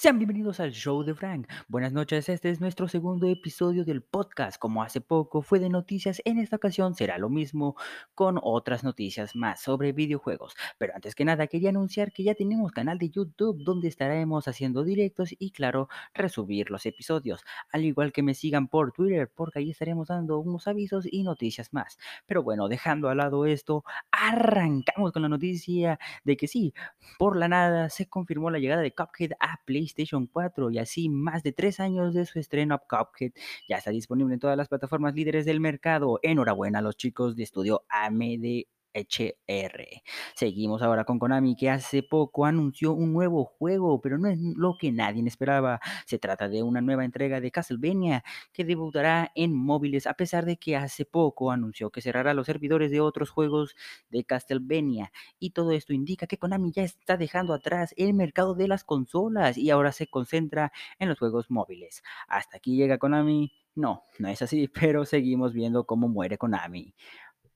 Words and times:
Sean 0.00 0.16
bienvenidos 0.18 0.60
al 0.60 0.72
show 0.72 1.02
de 1.02 1.14
Frank. 1.14 1.46
Buenas 1.68 1.92
noches, 1.92 2.30
este 2.30 2.48
es 2.48 2.58
nuestro 2.58 2.88
segundo 2.88 3.26
episodio 3.26 3.84
del 3.84 4.00
podcast. 4.00 4.58
Como 4.58 4.82
hace 4.82 5.02
poco 5.02 5.42
fue 5.42 5.60
de 5.60 5.68
noticias, 5.68 6.22
en 6.24 6.38
esta 6.38 6.56
ocasión 6.56 6.94
será 6.94 7.18
lo 7.18 7.28
mismo 7.28 7.76
con 8.14 8.40
otras 8.42 8.82
noticias 8.82 9.36
más 9.36 9.60
sobre 9.60 9.92
videojuegos. 9.92 10.56
Pero 10.78 10.94
antes 10.94 11.14
que 11.14 11.26
nada 11.26 11.48
quería 11.48 11.68
anunciar 11.68 12.12
que 12.12 12.22
ya 12.22 12.34
tenemos 12.34 12.72
canal 12.72 12.96
de 12.96 13.10
YouTube 13.10 13.62
donde 13.62 13.88
estaremos 13.88 14.48
haciendo 14.48 14.84
directos 14.84 15.34
y 15.38 15.50
claro, 15.50 15.90
resubir 16.14 16.70
los 16.70 16.86
episodios. 16.86 17.44
Al 17.70 17.84
igual 17.84 18.10
que 18.10 18.22
me 18.22 18.32
sigan 18.32 18.68
por 18.68 18.92
Twitter 18.92 19.30
porque 19.36 19.58
ahí 19.58 19.70
estaremos 19.70 20.08
dando 20.08 20.38
unos 20.38 20.66
avisos 20.66 21.04
y 21.10 21.24
noticias 21.24 21.74
más. 21.74 21.98
Pero 22.24 22.42
bueno, 22.42 22.68
dejando 22.68 23.10
al 23.10 23.18
lado 23.18 23.44
esto, 23.44 23.84
arrancamos 24.10 25.12
con 25.12 25.20
la 25.20 25.28
noticia 25.28 25.98
de 26.24 26.38
que 26.38 26.48
sí, 26.48 26.72
por 27.18 27.36
la 27.36 27.48
nada 27.48 27.90
se 27.90 28.08
confirmó 28.08 28.50
la 28.50 28.60
llegada 28.60 28.80
de 28.80 28.94
Cuphead 28.94 29.32
a 29.38 29.60
PlayStation 29.66 29.89
PlayStation 29.92 30.26
4 30.26 30.70
y 30.70 30.78
así 30.78 31.08
más 31.08 31.42
de 31.42 31.52
tres 31.52 31.80
años 31.80 32.14
de 32.14 32.26
su 32.26 32.38
estreno, 32.38 32.80
Cuphead 32.88 33.32
ya 33.68 33.76
está 33.76 33.90
disponible 33.90 34.34
en 34.34 34.40
todas 34.40 34.56
las 34.56 34.68
plataformas 34.68 35.14
líderes 35.14 35.44
del 35.44 35.60
mercado. 35.60 36.18
Enhorabuena 36.22 36.78
a 36.78 36.82
los 36.82 36.96
chicos 36.96 37.36
de 37.36 37.42
estudio 37.42 37.84
AMD 37.88 38.64
HR. 38.94 40.02
Seguimos 40.34 40.82
ahora 40.82 41.04
con 41.04 41.18
Konami, 41.18 41.56
que 41.56 41.70
hace 41.70 42.02
poco 42.02 42.44
anunció 42.44 42.92
un 42.92 43.12
nuevo 43.12 43.44
juego, 43.44 44.00
pero 44.00 44.18
no 44.18 44.28
es 44.28 44.38
lo 44.38 44.76
que 44.78 44.92
nadie 44.92 45.26
esperaba. 45.26 45.80
Se 46.06 46.18
trata 46.18 46.48
de 46.48 46.62
una 46.62 46.80
nueva 46.80 47.04
entrega 47.04 47.40
de 47.40 47.50
Castlevania 47.50 48.24
que 48.52 48.64
debutará 48.64 49.30
en 49.34 49.54
móviles, 49.54 50.06
a 50.06 50.14
pesar 50.14 50.44
de 50.44 50.56
que 50.56 50.76
hace 50.76 51.04
poco 51.04 51.50
anunció 51.50 51.90
que 51.90 52.00
cerrará 52.00 52.34
los 52.34 52.46
servidores 52.46 52.90
de 52.90 53.00
otros 53.00 53.30
juegos 53.30 53.76
de 54.10 54.24
Castlevania. 54.24 55.12
Y 55.38 55.50
todo 55.50 55.72
esto 55.72 55.92
indica 55.92 56.26
que 56.26 56.38
Konami 56.38 56.72
ya 56.72 56.82
está 56.82 57.16
dejando 57.16 57.54
atrás 57.54 57.94
el 57.96 58.14
mercado 58.14 58.54
de 58.54 58.68
las 58.68 58.84
consolas 58.84 59.56
y 59.58 59.70
ahora 59.70 59.92
se 59.92 60.06
concentra 60.06 60.72
en 60.98 61.08
los 61.08 61.18
juegos 61.18 61.50
móviles. 61.50 62.02
Hasta 62.28 62.56
aquí 62.58 62.76
llega 62.76 62.98
Konami. 62.98 63.52
No, 63.74 64.02
no 64.18 64.28
es 64.28 64.42
así, 64.42 64.68
pero 64.74 65.04
seguimos 65.04 65.52
viendo 65.52 65.84
cómo 65.86 66.08
muere 66.08 66.38
Konami. 66.38 66.94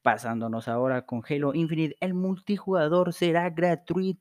Pasándonos 0.05 0.69
ahora 0.69 1.06
con 1.06 1.22
Halo 1.27 1.55
Infinite, 1.55 1.97
el 2.00 2.12
multijugador 2.12 3.14
será 3.14 3.48
gratuito 3.48 4.20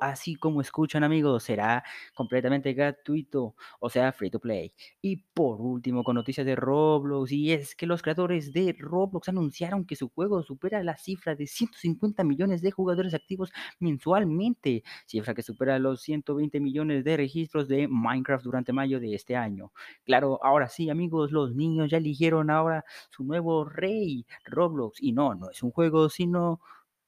así 0.00 0.34
como 0.36 0.60
escuchan 0.60 1.04
amigos, 1.04 1.44
será 1.44 1.82
completamente 2.14 2.72
gratuito, 2.74 3.54
o 3.80 3.88
sea, 3.90 4.12
free 4.12 4.30
to 4.30 4.38
play. 4.40 4.72
Y 5.00 5.16
por 5.34 5.60
último, 5.60 6.04
con 6.04 6.16
noticias 6.16 6.46
de 6.46 6.56
Roblox, 6.56 7.32
y 7.32 7.52
es 7.52 7.74
que 7.74 7.86
los 7.86 8.02
creadores 8.02 8.52
de 8.52 8.74
Roblox 8.78 9.28
anunciaron 9.28 9.86
que 9.86 9.96
su 9.96 10.08
juego 10.10 10.42
supera 10.42 10.82
la 10.82 10.96
cifra 10.96 11.34
de 11.34 11.46
150 11.46 12.22
millones 12.24 12.60
de 12.62 12.70
jugadores 12.70 13.14
activos 13.14 13.50
mensualmente, 13.78 14.82
cifra 15.06 15.34
que 15.34 15.42
supera 15.42 15.78
los 15.78 16.02
120 16.02 16.60
millones 16.60 17.04
de 17.04 17.16
registros 17.16 17.68
de 17.68 17.88
Minecraft 17.88 18.44
durante 18.44 18.72
mayo 18.72 19.00
de 19.00 19.14
este 19.14 19.36
año. 19.36 19.72
Claro, 20.04 20.38
ahora 20.44 20.68
sí 20.68 20.90
amigos, 20.90 21.32
los 21.32 21.54
niños 21.54 21.90
ya 21.90 21.96
eligieron 21.98 22.50
ahora 22.50 22.84
su 23.10 23.24
nuevo 23.24 23.64
rey, 23.64 24.26
Roblox, 24.44 25.02
y 25.02 25.12
no, 25.12 25.34
no 25.34 25.50
es 25.50 25.62
un 25.62 25.70
juego, 25.70 26.08
sino 26.10 26.60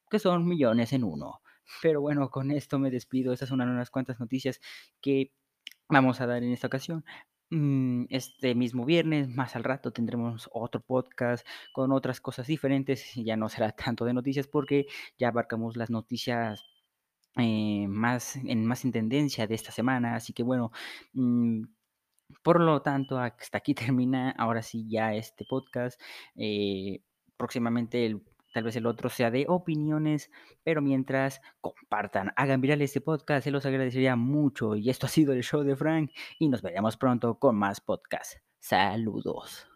que 0.09 0.19
son 0.19 0.45
millones 0.47 0.93
en 0.93 1.03
uno. 1.03 1.41
Pero 1.81 2.01
bueno, 2.01 2.29
con 2.29 2.51
esto 2.51 2.79
me 2.79 2.91
despido. 2.91 3.33
Estas 3.33 3.49
son 3.49 3.61
unas 3.61 3.89
cuantas 3.89 4.19
noticias 4.19 4.59
que 5.01 5.31
vamos 5.89 6.21
a 6.21 6.27
dar 6.27 6.43
en 6.43 6.51
esta 6.51 6.67
ocasión. 6.67 7.05
Mm, 7.51 8.05
este 8.09 8.55
mismo 8.55 8.85
viernes, 8.85 9.29
más 9.29 9.55
al 9.55 9.63
rato, 9.63 9.91
tendremos 9.91 10.49
otro 10.51 10.81
podcast 10.81 11.45
con 11.73 11.91
otras 11.91 12.19
cosas 12.21 12.47
diferentes. 12.47 13.13
Ya 13.15 13.37
no 13.37 13.49
será 13.49 13.71
tanto 13.75 14.05
de 14.05 14.13
noticias 14.13 14.47
porque 14.47 14.87
ya 15.17 15.29
abarcamos 15.29 15.77
las 15.77 15.89
noticias 15.89 16.63
eh, 17.37 17.87
más, 17.87 18.35
en, 18.37 18.65
más 18.65 18.85
en 18.85 18.91
tendencia 18.91 19.47
de 19.47 19.55
esta 19.55 19.71
semana. 19.71 20.15
Así 20.15 20.33
que 20.33 20.43
bueno, 20.43 20.71
mm, 21.13 21.63
por 22.43 22.61
lo 22.61 22.81
tanto, 22.81 23.17
hasta 23.19 23.57
aquí 23.57 23.73
termina 23.75 24.31
ahora 24.31 24.61
sí 24.63 24.87
ya 24.89 25.13
este 25.13 25.45
podcast. 25.45 25.99
Eh, 26.35 27.01
próximamente 27.37 28.05
el 28.05 28.21
Tal 28.55 28.63
vez 28.63 28.77
el 28.77 28.85
otro 28.85 29.09
sea 29.09 29.31
de 29.31 29.47
opiniones, 29.49 30.31
pero 30.63 30.81
mientras 30.81 31.41
compartan, 31.59 32.31
hagan 32.37 32.61
viral 32.61 32.81
este 32.81 33.01
podcast, 33.01 33.43
se 33.43 33.51
los 33.51 33.65
agradecería 33.65 34.15
mucho. 34.15 34.77
Y 34.77 34.89
esto 34.89 35.07
ha 35.07 35.09
sido 35.09 35.33
el 35.33 35.43
show 35.43 35.63
de 35.63 35.75
Frank 35.75 36.11
y 36.39 36.47
nos 36.47 36.61
veremos 36.61 36.95
pronto 36.95 37.37
con 37.37 37.57
más 37.57 37.81
podcasts. 37.81 38.41
Saludos. 38.59 39.74